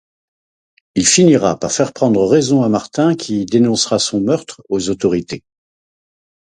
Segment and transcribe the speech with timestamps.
[0.95, 5.43] Il finira par faire prendre raison à Martin qui dénoncera son meurtre aux autorités.